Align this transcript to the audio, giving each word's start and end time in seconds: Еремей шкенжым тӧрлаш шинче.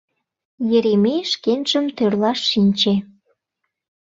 Еремей 0.77 1.21
шкенжым 1.31 1.85
тӧрлаш 1.97 2.39
шинче. 2.51 2.93